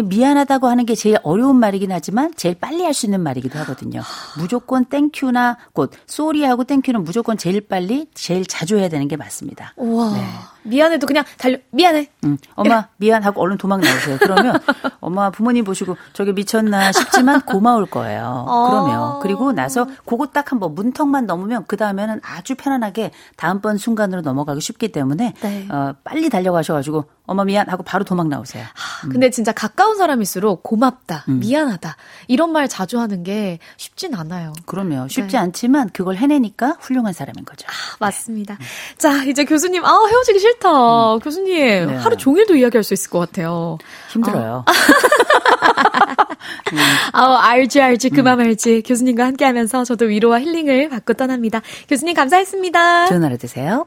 미안하다고 0.04 0.66
하는 0.66 0.86
게 0.86 0.94
제일 0.94 1.18
어려운 1.22 1.56
말이긴 1.56 1.92
하지만 1.92 2.32
제일 2.36 2.54
빨리 2.54 2.84
할 2.84 2.98
수 2.98 3.06
있는 3.06 3.20
말이기도 3.20 3.58
하거든요. 3.60 4.02
무조건 4.38 4.84
땡큐나 4.98 5.58
곧 5.72 5.92
쏘리하고 6.06 6.64
땡큐는 6.64 7.04
무조건 7.04 7.36
제일 7.38 7.60
빨리 7.60 8.06
제일 8.14 8.44
자주 8.44 8.78
해야 8.78 8.88
되는 8.88 9.06
게 9.06 9.16
맞습니다. 9.16 9.74
와. 9.76 10.12
네. 10.12 10.24
미안해도 10.62 11.06
그냥 11.06 11.24
달려 11.38 11.58
미안해. 11.70 12.08
응. 12.24 12.36
엄마 12.54 12.88
미안하고 12.96 13.40
얼른 13.40 13.58
도망 13.58 13.80
나오세요. 13.80 14.18
그러면 14.20 14.58
엄마 15.00 15.30
부모님 15.30 15.64
보시고 15.64 15.96
저게 16.12 16.32
미쳤나 16.32 16.92
싶지만 16.92 17.40
고마울 17.42 17.86
거예요. 17.86 18.46
아. 18.48 18.66
그러면 18.68 19.20
그리고 19.20 19.52
나서 19.52 19.86
그거 20.04 20.26
딱 20.26 20.52
한번 20.52 20.74
문턱만 20.74 21.26
넘으면 21.26 21.64
그 21.66 21.76
다음에는 21.76 22.20
아주 22.22 22.54
편안하게 22.54 23.12
다음번 23.36 23.78
순간으로 23.78 24.22
넘어가기 24.22 24.60
쉽기 24.60 24.92
때문에 24.92 25.34
네. 25.40 25.68
어, 25.70 25.94
빨리 26.04 26.28
달려가셔가지고 26.30 27.04
엄마 27.26 27.44
미안 27.44 27.68
하고 27.68 27.82
바로 27.82 28.04
도망 28.04 28.28
나오세요. 28.28 28.64
음. 29.04 29.10
근데 29.10 29.30
진짜 29.30 29.52
가까운 29.52 29.96
사람일수록 29.98 30.62
고맙다, 30.62 31.24
음. 31.28 31.40
미안하다 31.40 31.96
이런 32.26 32.52
말 32.52 32.68
자주 32.68 32.98
하는 32.98 33.22
게 33.22 33.58
쉽진 33.76 34.14
않아요. 34.14 34.54
그럼요. 34.66 35.08
쉽지 35.08 35.32
네. 35.32 35.38
않지만 35.38 35.90
그걸 35.90 36.16
해내니까 36.16 36.76
훌륭한 36.80 37.12
사람인 37.12 37.44
거죠. 37.44 37.66
아, 37.68 37.96
맞습니다. 38.00 38.56
네. 38.56 38.64
자 38.96 39.24
이제 39.24 39.44
교수님 39.44 39.84
아 39.84 40.06
헤어지기 40.08 40.40
싫다. 40.48 41.14
음. 41.14 41.18
교수님 41.20 41.86
네. 41.86 41.96
하루 41.96 42.16
종일도 42.16 42.56
이야기할 42.56 42.82
수 42.82 42.94
있을 42.94 43.10
것 43.10 43.18
같아요. 43.18 43.78
힘들어요. 44.10 44.64
아. 44.66 44.72
음. 46.72 46.78
아, 47.12 47.38
알지 47.50 47.80
알지 47.80 48.10
그만 48.10 48.40
음. 48.40 48.46
알지 48.46 48.82
교수님과 48.86 49.24
함께 49.24 49.44
하면서 49.44 49.84
저도 49.84 50.06
위로와 50.06 50.40
힐링을 50.40 50.88
받고 50.88 51.14
떠납니다. 51.14 51.62
교수님 51.88 52.14
감사했습니다. 52.14 53.06
좋은 53.06 53.24
하루 53.24 53.38
되세요. 53.38 53.86